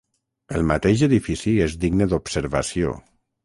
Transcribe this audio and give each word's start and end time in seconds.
El 0.59 0.63
mateix 0.71 1.03
edifici 1.09 1.55
és 1.67 1.77
digne 1.87 2.11
d'observació. 2.15 2.99